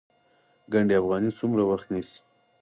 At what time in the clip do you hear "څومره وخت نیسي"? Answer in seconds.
1.39-2.19